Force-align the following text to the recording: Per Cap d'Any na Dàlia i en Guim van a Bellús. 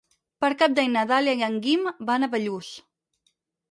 Per 0.45 0.49
Cap 0.61 0.73
d'Any 0.79 0.89
na 0.95 1.05
Dàlia 1.13 1.37
i 1.41 1.45
en 1.51 1.61
Guim 1.69 1.87
van 2.11 2.25
a 2.31 2.35
Bellús. 2.37 2.77